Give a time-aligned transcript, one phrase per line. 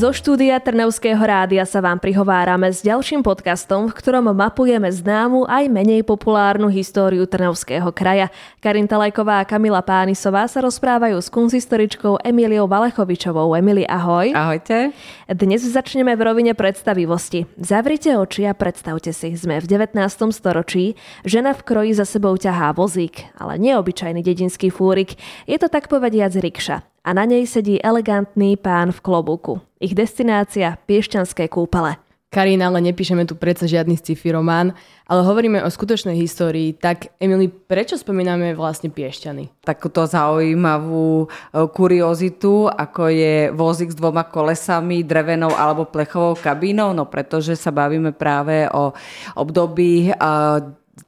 [0.00, 5.68] Zo štúdia Trnavského rádia sa vám prihovárame s ďalším podcastom, v ktorom mapujeme známu aj
[5.68, 8.32] menej populárnu históriu Trnavského kraja.
[8.64, 13.52] Karin Talajková a Kamila Pánisová sa rozprávajú s kunzistoričkou Emíliou Valechovičovou.
[13.52, 14.32] Emily, ahoj.
[14.32, 14.96] Ahojte.
[15.28, 17.44] Dnes začneme v rovine predstavivosti.
[17.60, 20.00] Zavrite oči a predstavte si, sme v 19.
[20.32, 20.96] storočí.
[21.28, 25.20] Žena v kroji za sebou ťahá vozík, ale neobyčajný dedinský fúrik.
[25.44, 29.54] Je to tak povediac rikša a na nej sedí elegantný pán v klobuku.
[29.80, 31.96] Ich destinácia Piešťanské kúpele.
[32.30, 34.70] Karina, ale nepíšeme tu predsa žiadny sci-fi román,
[35.10, 36.78] ale hovoríme o skutočnej histórii.
[36.78, 39.66] Tak, Emily, prečo spomíname vlastne Piešťany?
[39.66, 41.28] Takúto zaujímavú e,
[41.74, 48.14] kuriozitu, ako je vozík s dvoma kolesami, drevenou alebo plechovou kabínou, no pretože sa bavíme
[48.14, 48.94] práve o
[49.34, 50.14] období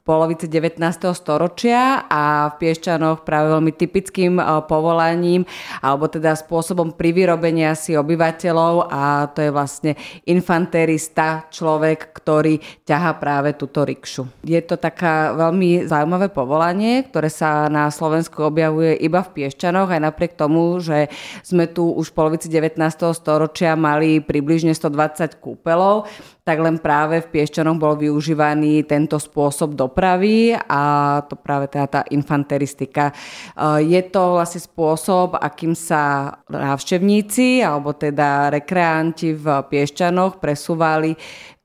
[0.01, 0.81] polovice 19.
[1.13, 5.45] storočia a v Piešťanoch práve veľmi typickým e, povolaním
[5.85, 9.91] alebo teda spôsobom privyrobenia si obyvateľov a to je vlastne
[10.25, 14.43] infanterista, človek, ktorý ťaha práve túto rikšu.
[14.43, 20.01] Je to taká veľmi zaujímavé povolanie, ktoré sa na Slovensku objavuje iba v Piešťanoch aj
[20.01, 21.11] napriek tomu, že
[21.45, 22.79] sme tu už v polovici 19.
[23.13, 26.09] storočia mali približne 120 kúpelov,
[26.43, 30.81] tak len práve v Piešťanoch bol využívaný tento spôsob dopravy a
[31.27, 33.11] to práve teda tá infanteristika.
[33.11, 41.19] Eh, je to vlastne spôsob, akým sa návštevníci alebo teda rekreanti v Piešťanoch presúvali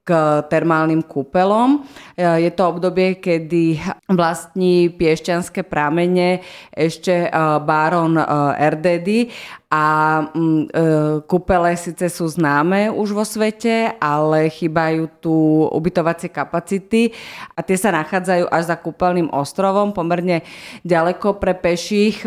[0.08, 1.84] k termálnym kúpelom.
[2.16, 3.76] E, je to obdobie, kedy
[4.08, 6.40] vlastní piešťanské prámene
[6.72, 8.24] ešte e, baron e,
[8.56, 9.28] Erdedy
[9.68, 9.84] a
[10.32, 10.72] mm,
[11.28, 15.34] kúpele síce sú známe už vo svete, ale chýbajú tu
[15.68, 17.12] ubytovacie kapacity
[17.52, 20.40] a tie sa nachádzajú až za kúpeľným ostrovom, pomerne
[20.88, 22.24] ďaleko pre peších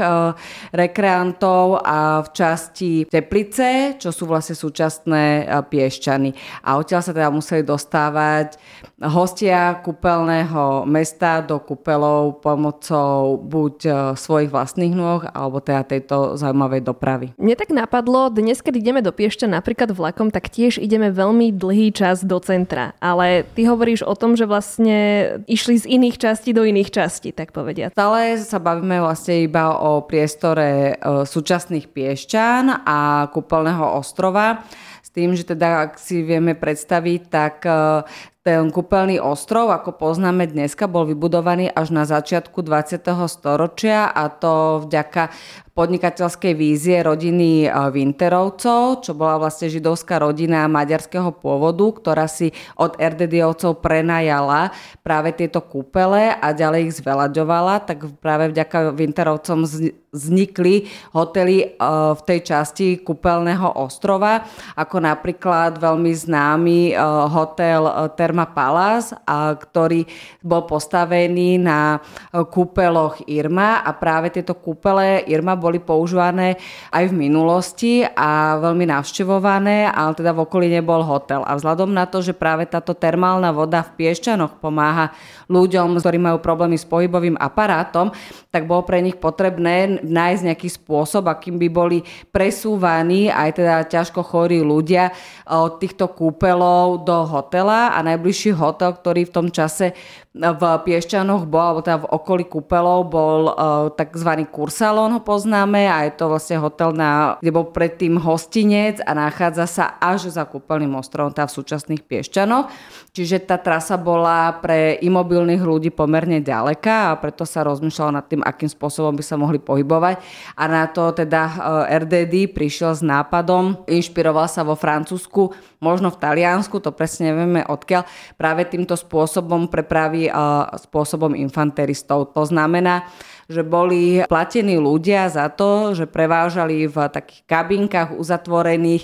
[0.70, 6.61] rekreantov a v časti Teplice, čo sú vlastne súčasné Piešťany.
[6.61, 8.61] A odtiaľ sa teda museli dostávať
[9.02, 16.82] hostia kúpeľného mesta do kúpeľov pomocou buď e, svojich vlastných nôh, alebo teda tejto zaujímavej
[16.86, 17.30] dopravy.
[17.37, 21.93] Mne tak napadlo, dnes, keď ideme do Piešťa napríklad vlakom, tak tiež ideme veľmi dlhý
[21.95, 22.97] čas do centra.
[22.99, 24.99] Ale ty hovoríš o tom, že vlastne
[25.45, 27.95] išli z iných častí do iných častí, tak povediať.
[27.95, 34.63] Stále sa bavíme vlastne iba o priestore e, súčasných Piešťan a kúpeľného ostrova
[35.11, 38.08] tým, že teda ak si vieme predstaviť, tak e,
[38.42, 43.06] ten kúpeľný ostrov, ako poznáme dneska, bol vybudovaný až na začiatku 20.
[43.30, 45.30] storočia a to vďaka
[45.72, 53.80] podnikateľskej vízie rodiny Winterovcov, čo bola vlastne židovská rodina maďarského pôvodu, ktorá si od Erdediovcov
[53.80, 59.64] prenajala práve tieto kúpele a ďalej ich zvelaďovala, tak práve vďaka Winterovcom
[60.12, 64.44] vznikli hotely v tej časti kúpeľného ostrova,
[64.76, 67.00] ako napríklad veľmi známy
[67.32, 70.08] hotel Terma Palace, ktorý
[70.39, 71.99] bol postavený na
[72.31, 76.55] kúpeloch Irma a práve tieto kúpele Irma boli používané
[76.95, 81.43] aj v minulosti a veľmi navštevované, ale teda v okolí nebol hotel.
[81.43, 85.11] A vzhľadom na to, že práve táto termálna voda v Piešťanoch pomáha
[85.52, 88.15] ľuďom, ktorí majú problémy s pohybovým aparátom,
[88.48, 91.99] tak bolo pre nich potrebné nájsť nejaký spôsob, akým by boli
[92.31, 95.11] presúvaní aj teda ťažko chorí ľudia
[95.52, 99.98] od týchto kúpelov do hotela a najbližší hotel, ktorý v tom čase
[100.32, 104.48] v Piešťanoch bol, alebo teda v okolí kúpelov bol uh, tzv.
[104.48, 109.67] kursalón, ho poznáme a je to vlastne hotel, na, kde bol predtým hostinec a nachádza
[109.67, 112.71] sa až za kúpeľným ostrovom, teda v súčasných Piešťanoch.
[113.11, 118.39] Čiže tá trasa bola pre imobilných ľudí pomerne ďaleká a preto sa rozmýšľalo nad tým,
[118.39, 120.15] akým spôsobom by sa mohli pohybovať.
[120.55, 125.52] A na to teda uh, RDD prišiel s nápadom, inšpiroval sa vo Francúzsku,
[125.83, 130.31] možno v Taliansku, to presne nevieme odkiaľ, práve týmto spôsobom prepraví
[130.80, 132.33] spôsobom infanteristov.
[132.33, 133.06] To znamená,
[133.52, 139.04] že boli platení ľudia za to, že prevážali v takých kabinkách uzatvorených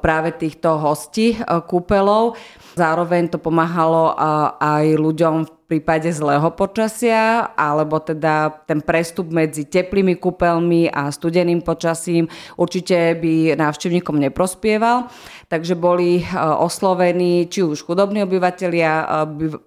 [0.00, 1.36] práve týchto hostí
[1.68, 2.40] kúpelov.
[2.72, 4.16] Zároveň to pomáhalo
[4.56, 11.64] aj ľuďom v prípade zlého počasia, alebo teda ten prestup medzi teplými kúpeľmi a studeným
[11.64, 12.28] počasím
[12.60, 15.08] určite by návštevníkom neprospieval.
[15.48, 19.04] Takže boli e, oslovení či už chudobní obyvateľia e,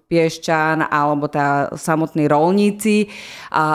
[0.06, 3.10] Piešťan, alebo teda samotní rolníci,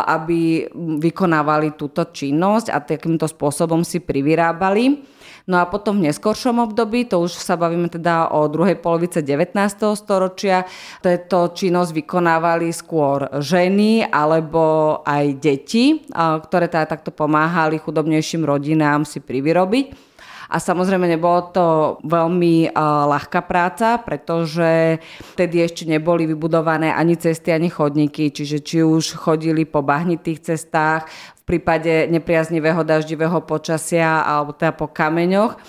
[0.08, 0.72] aby
[1.04, 5.04] vykonávali túto činnosť a takýmto spôsobom si privyrábali.
[5.50, 9.58] No a potom v neskoršom období, to už sa bavíme teda o druhej polovice 19.
[9.98, 10.70] storočia,
[11.02, 19.18] táto činnosť vykonávali skôr ženy alebo aj deti, ktoré teda takto pomáhali chudobnejším rodinám si
[19.18, 20.12] privyrobiť.
[20.52, 21.66] A samozrejme nebolo to
[22.04, 25.00] veľmi uh, ľahká práca, pretože
[25.32, 31.08] vtedy ešte neboli vybudované ani cesty, ani chodníky, čiže či už chodili po bahnitých cestách,
[31.52, 35.60] prípade nepriaznivého daždivého počasia alebo teda po kameňoch.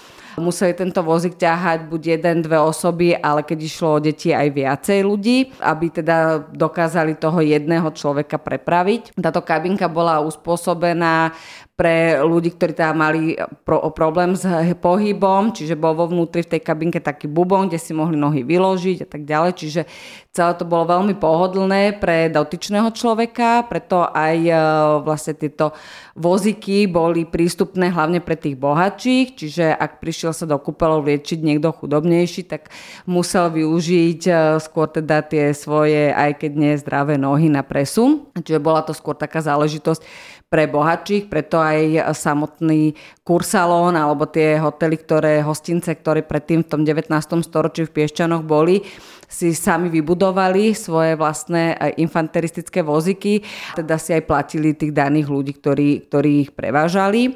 [0.41, 5.05] Museli tento vozík ťahať buď jeden, dve osoby, ale keď išlo o deti aj viacej
[5.05, 9.13] ľudí, aby teda dokázali toho jedného človeka prepraviť.
[9.21, 11.37] Táto kabinka bola uspôsobená
[11.83, 13.35] pre ľudí, ktorí tam mali
[13.67, 14.47] pro, problém s
[14.79, 19.03] pohybom, čiže bol vo vnútri v tej kabinke taký bubon, kde si mohli nohy vyložiť
[19.03, 19.83] a tak ďalej, čiže
[20.31, 24.55] celé to bolo veľmi pohodlné pre dotyčného človeka, preto aj e,
[25.03, 25.75] vlastne tieto
[26.15, 31.75] voziky boli prístupné hlavne pre tých bohatších, čiže ak prišiel sa do kúpeľov liečiť niekto
[31.75, 32.71] chudobnejší, tak
[33.11, 34.33] musel využiť e,
[34.63, 38.31] skôr teda tie svoje, aj keď nie zdravé nohy na presun.
[38.39, 42.93] Čiže bola to skôr taká záležitosť pre bohatších, preto aj samotný
[43.25, 47.09] kursalón alebo tie hotely, ktoré, hostince, ktoré predtým v tom 19.
[47.41, 48.85] storočí v Piešťanoch boli,
[49.33, 53.41] si sami vybudovali svoje vlastné infanteristické voziky,
[53.73, 57.33] teda si aj platili tých daných ľudí, ktorí, ktorí ich prevážali.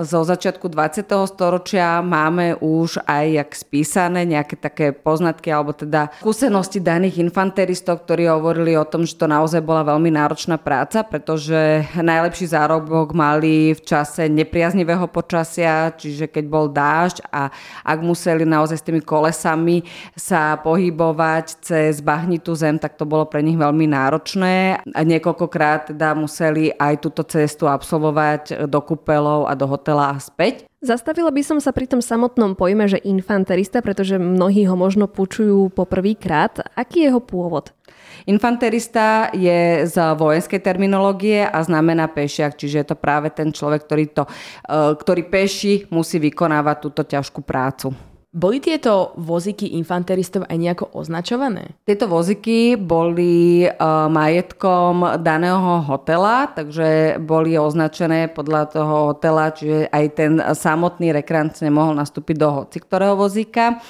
[0.00, 1.04] Zo začiatku 20.
[1.28, 8.32] storočia máme už aj jak spísané nejaké také poznatky alebo teda skúsenosti daných infanteristov, ktorí
[8.32, 13.80] hovorili o tom, že to naozaj bola veľmi náročná práca, pretože najlepší zárobok mali v
[13.82, 17.50] čase nepriaznivého počasia, čiže keď bol dážď a
[17.82, 19.82] ak museli naozaj s tými kolesami
[20.14, 26.14] sa pohybovať cez bahnitú zem, tak to bolo pre nich veľmi náročné a niekoľkokrát teda
[26.14, 30.64] museli aj túto cestu absolvovať do kúpelov a do hotela a späť.
[30.86, 35.74] Zastavila by som sa pri tom samotnom pojme, že infanterista, pretože mnohí ho možno počujú
[35.74, 36.62] poprvýkrát.
[36.78, 37.74] Aký je jeho pôvod?
[38.30, 44.04] Infanterista je z vojenskej terminológie a znamená pešiak, čiže je to práve ten človek, ktorý,
[44.14, 47.90] to, eh, ktorý peši musí vykonávať túto ťažkú prácu.
[48.36, 51.72] Boli tieto voziky infanteristov aj nejako označované?
[51.88, 60.04] Tieto voziky boli uh, majetkom daného hotela, takže boli označené podľa toho hotela, čiže aj
[60.12, 63.80] ten samotný rekreant nemohol nastúpiť do hoci ktorého vozíka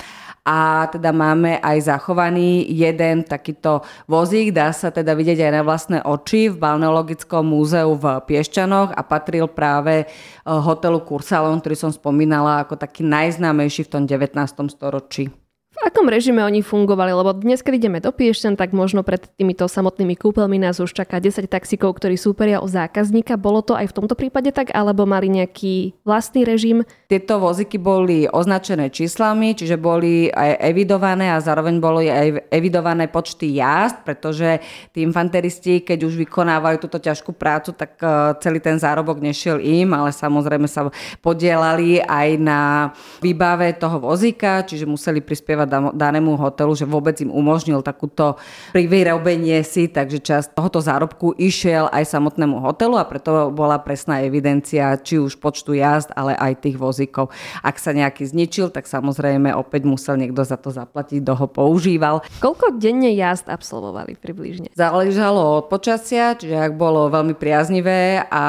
[0.47, 5.99] a teda máme aj zachovaný jeden takýto vozík, dá sa teda vidieť aj na vlastné
[6.07, 10.07] oči v Balneologickom múzeu v Piešťanoch a patril práve e,
[10.47, 14.39] hotelu Kursalon, ktorý som spomínala ako taký najznámejší v tom 19.
[14.71, 15.46] storočí.
[15.87, 17.15] Akom režime oni fungovali?
[17.15, 21.23] Lebo dnes, keď ideme do Piešťan, tak možno pred týmito samotnými kúpeľmi nás už čaká
[21.23, 23.39] 10 taxikov, ktorí súperia o zákazníka.
[23.39, 26.83] Bolo to aj v tomto prípade tak, alebo mali nejaký vlastný režim?
[27.07, 33.55] Tieto voziky boli označené číslami, čiže boli aj evidované a zároveň boli aj evidované počty
[33.55, 34.59] jazd, pretože
[34.91, 39.95] tí infanteristi, keď už vykonávali túto ťažkú prácu, tak e, celý ten zárobok nešiel im,
[39.95, 40.91] ale samozrejme sa
[41.23, 42.91] podielali aj na
[43.23, 48.37] výbave toho vozíka, čiže museli prispievať danému hotelu, že vôbec im umožnil takúto
[48.73, 54.95] privyrobenie si, takže časť tohoto zárobku išiel aj samotnému hotelu a preto bola presná evidencia
[55.01, 57.35] či už počtu jazd, ale aj tých vozíkov.
[57.61, 62.23] Ak sa nejaký zničil, tak samozrejme opäť musel niekto za to zaplatiť, kto ho používal.
[62.39, 64.71] Koľko denne jazd absolvovali približne?
[64.73, 68.43] Záležalo od počasia, čiže ak bolo veľmi priaznivé a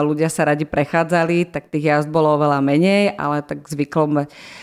[0.00, 4.16] ľudia sa radi prechádzali, tak tých jazd bolo oveľa menej, ale tak zvyklo v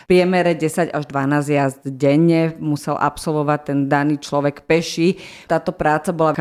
[0.09, 2.08] priemere 10 až 12 jazd denne
[2.57, 5.19] musel absolvovať ten daný človek peši.
[5.45, 6.33] Táto práca bola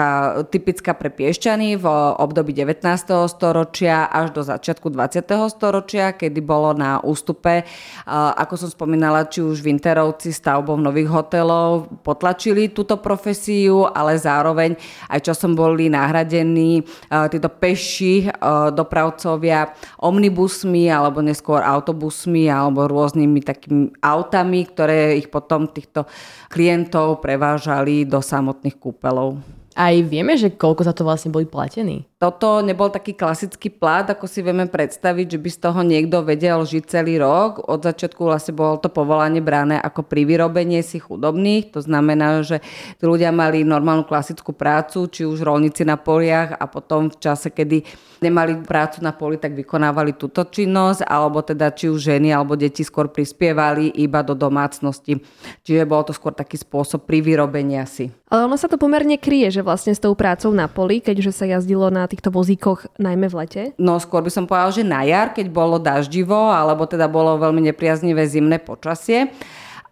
[0.47, 1.87] typická pre Piešťany v
[2.23, 2.87] období 19.
[3.27, 5.27] storočia až do začiatku 20.
[5.51, 7.67] storočia, kedy bolo na ústupe,
[8.07, 14.79] ako som spomínala, či už Winterovci stavbou nových hotelov potlačili túto profesiu, ale zároveň
[15.11, 18.31] aj časom boli nahradení títo peši
[18.71, 26.07] dopravcovia omnibusmi alebo neskôr autobusmi alebo rôznymi takými autami, ktoré ich potom potom týchto
[26.47, 29.43] klientov prevážali do samotných kúpelov.
[29.75, 32.07] Aj vieme, že koľko za to vlastne boli platení?
[32.19, 36.67] Toto nebol taký klasický plat, ako si vieme predstaviť, že by z toho niekto vedel
[36.67, 37.63] žiť celý rok.
[37.63, 41.71] Od začiatku vlastne bolo to povolanie bráne ako pri vyrobenie si chudobných.
[41.71, 42.59] To znamená, že
[42.99, 47.55] tí ľudia mali normálnu klasickú prácu, či už rolníci na poliach a potom v čase,
[47.55, 47.87] kedy
[48.19, 52.83] nemali prácu na poli, tak vykonávali túto činnosť, alebo teda či už ženy alebo deti
[52.83, 55.23] skôr prispievali iba do domácnosti.
[55.63, 58.11] Čiže bol to skôr taký spôsob pri vyrobenia si.
[58.27, 61.47] Ale ono sa to pomerne kryje, že vlastne s tou prácou na poli, keďže sa
[61.47, 63.63] jazdilo na na týchto vozíkoch najmä v lete?
[63.77, 67.69] No skôr by som povedal, že na jar, keď bolo daždivo alebo teda bolo veľmi
[67.69, 69.29] nepriaznivé zimné počasie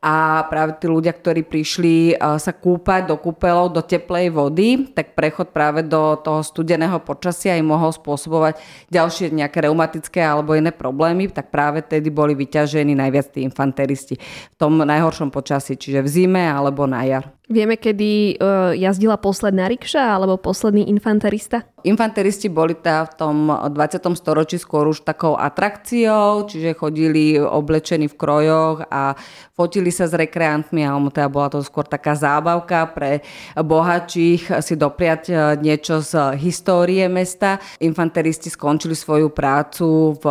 [0.07, 5.19] a práve tí ľudia, ktorí prišli eh, sa kúpať do kúpelov, do teplej vody, tak
[5.19, 8.61] prechod práve do toho studeného počasia im mohol spôsobovať
[8.93, 14.15] ďalšie nejaké reumatické alebo iné problémy, tak práve tedy boli vyťažení najviac tí infanteristi
[14.53, 17.37] v tom najhoršom počasí, čiže v zime alebo na jar.
[17.47, 21.63] Vieme, kedy uh, jazdila posledná rikša alebo posledný infanterista?
[21.85, 24.01] Infanteristi boli teda v tom 20.
[24.17, 29.13] storočí skôr už takou atrakciou, čiže chodili oblečení v krojoch a
[29.53, 33.21] fotili sa s rekreantmi a teda bola to skôr taká zábavka pre
[33.61, 37.61] bohačích si dopriať e, niečo z histórie mesta.
[37.85, 40.25] Infanteristi skončili svoju prácu v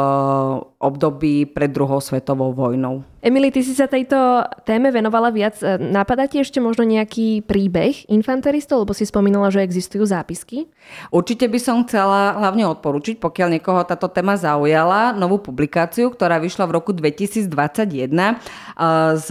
[0.81, 3.14] období pred druhou svetovou vojnou.
[3.25, 5.57] Emily, ty si sa tejto téme venovala viac.
[5.57, 10.69] E, napadá ti ešte možno nejaký príbeh infanteristov, lebo si spomínala, že existujú zápisky?
[11.09, 16.69] Určite by som chcela hlavne odporučiť, pokiaľ niekoho táto téma zaujala, novú publikáciu, ktorá vyšla
[16.69, 18.33] v roku 2021 e,
[19.17, 19.29] z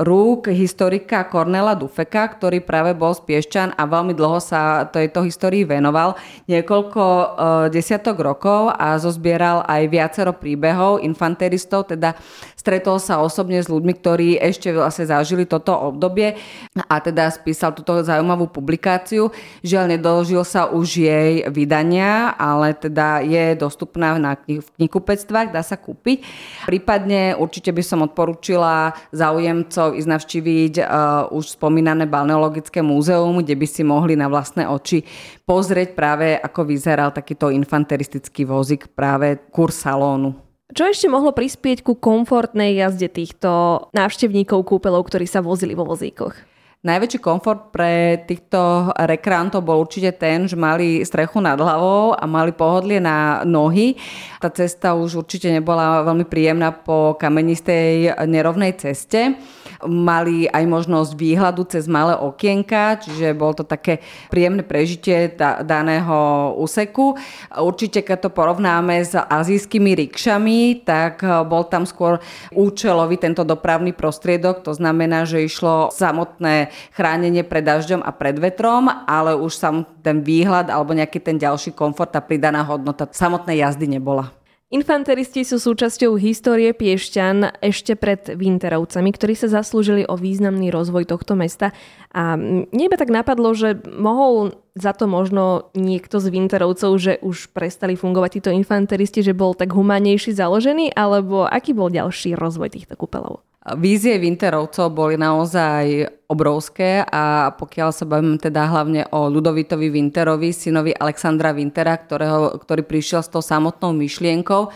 [0.00, 5.68] rúk historika Cornela Dufeka, ktorý práve bol z Piešťan a veľmi dlho sa tejto histórii
[5.68, 6.16] venoval,
[6.48, 7.26] niekoľko e,
[7.68, 12.16] desiatok rokov a zozbieral aj viacero príbehov infanteristov, teda
[12.56, 16.38] stretol sa osobne s ľuďmi, ktorí ešte vlastne zažili toto obdobie
[16.86, 19.34] a teda spísal túto zaujímavú publikáciu.
[19.66, 25.66] Žiaľ, nedoložil sa už jej vydania, ale teda je dostupná na knih- v knihkupectvách, dá
[25.66, 26.22] sa kúpiť.
[26.70, 30.86] Prípadne určite by som odporúčila záujemcov ísť navštíviť uh,
[31.34, 35.02] už spomínané balneologické múzeum, kde by si mohli na vlastné oči
[35.42, 40.45] pozrieť práve, ako vyzeral takýto infanteristický vozík práve kurz salónu.
[40.66, 46.34] Čo ešte mohlo prispieť ku komfortnej jazde týchto návštevníkov kúpelov, ktorí sa vozili vo vozíkoch?
[46.82, 52.50] Najväčší komfort pre týchto rekreantov bol určite ten, že mali strechu nad hlavou a mali
[52.50, 53.94] pohodlie na nohy.
[54.42, 59.38] Tá cesta už určite nebola veľmi príjemná po kamenistej nerovnej ceste
[59.84, 64.00] mali aj možnosť výhľadu cez malé okienka, čiže bol to také
[64.32, 67.18] príjemné prežitie daného úseku.
[67.52, 72.22] Určite, keď to porovnáme s azijskými rikšami, tak eh, bol tam skôr
[72.54, 78.88] účelový tento dopravný prostriedok, to znamená, že išlo samotné chránenie pred dažďom a pred vetrom,
[78.88, 83.90] ale už sam ten výhľad alebo nejaký ten ďalší komfort a pridaná hodnota samotnej jazdy
[83.90, 84.45] nebola.
[84.66, 91.38] Infanteristi sú súčasťou histórie Piešťan ešte pred Winterovcami, ktorí sa zaslúžili o významný rozvoj tohto
[91.38, 91.70] mesta.
[92.10, 97.94] A mne tak napadlo, že mohol za to možno niekto z Winterovcov, že už prestali
[97.94, 103.45] fungovať títo infanteristi, že bol tak humanejší založený, alebo aký bol ďalší rozvoj týchto kúpelov?
[103.74, 110.94] Vízie Winterovcov boli naozaj obrovské a pokiaľ sa bavím teda hlavne o Ludovitovi Winterovi, synovi
[110.94, 114.70] Alexandra Wintera, ktorého, ktorý prišiel s tou samotnou myšlienkou,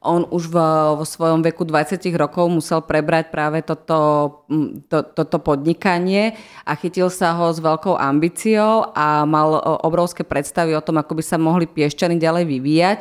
[0.00, 4.40] on už vo, vo svojom veku 20 rokov musel prebrať práve toto,
[4.88, 6.32] to, toto podnikanie
[6.64, 11.24] a chytil sa ho s veľkou ambíciou a mal obrovské predstavy o tom, ako by
[11.24, 12.98] sa mohli piešťany ďalej vyvíjať.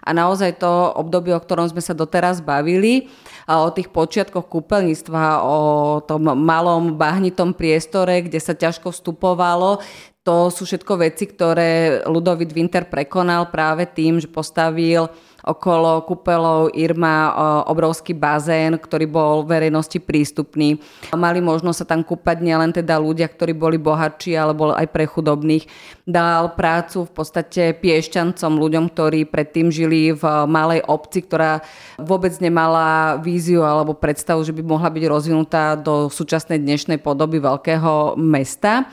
[0.00, 3.12] A naozaj to obdobie, o ktorom sme sa doteraz bavili,
[3.44, 5.58] o tých počiatkoch kúpeľníctva, o
[6.04, 9.82] tom malom bahnitom priestore, kde sa ťažko vstupovalo.
[10.30, 15.10] To sú všetko veci, ktoré Ludovit Winter prekonal práve tým, že postavil
[15.42, 17.34] okolo kúpelov Irma
[17.66, 20.78] obrovský bazén, ktorý bol verejnosti prístupný.
[21.10, 25.02] Mali možnosť sa tam kúpať nielen teda ľudia, ktorí boli bohatší, ale bol aj pre
[25.02, 25.66] chudobných.
[26.06, 31.58] Dal prácu v podstate piešťancom, ľuďom, ktorí predtým žili v malej obci, ktorá
[31.98, 38.14] vôbec nemala víziu alebo predstavu, že by mohla byť rozvinutá do súčasnej dnešnej podoby veľkého
[38.14, 38.86] mesta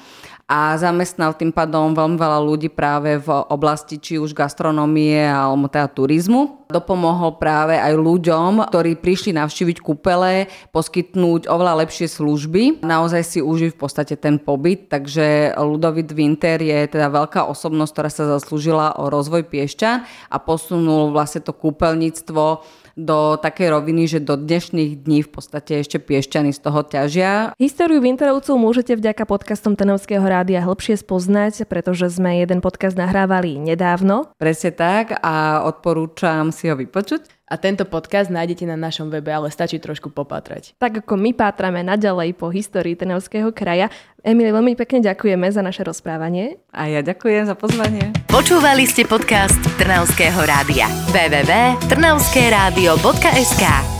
[0.48, 5.92] a zamestnal tým pádom veľmi veľa ľudí práve v oblasti či už gastronomie alebo teda
[5.92, 6.72] turizmu.
[6.72, 12.80] Dopomohol práve aj ľuďom, ktorí prišli navštíviť kúpele, poskytnúť oveľa lepšie služby.
[12.80, 18.10] Naozaj si užili v podstate ten pobyt, takže Ludovit Winter je teda veľká osobnosť, ktorá
[18.12, 22.64] sa zaslúžila o rozvoj Piešťan a posunul vlastne to kúpeľníctvo
[22.98, 27.54] do takej roviny, že do dnešných dní v podstate ešte piešťany z toho ťažia.
[27.62, 34.34] Históriu Winterovcov môžete vďaka podcastom Tenovského rádia hĺbšie spoznať, pretože sme jeden podcast nahrávali nedávno.
[34.42, 37.37] Presne tak a odporúčam si ho vypočuť.
[37.48, 40.76] A tento podcast nájdete na našom webe, ale stačí trošku popatrať.
[40.76, 43.88] Tak ako my pátrame naďalej po histórii Trnavského kraja.
[44.20, 46.60] Emily, veľmi pekne ďakujeme za naše rozprávanie.
[46.76, 48.12] A ja ďakujem za pozvanie.
[48.28, 50.92] Počúvali ste podcast Trnavského rádia.
[51.16, 53.97] www.trnavskeradio.sk